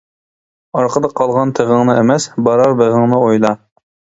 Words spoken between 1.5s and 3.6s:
تېغىڭنى ئەمەس، بارار بېغىڭنى ئويلا.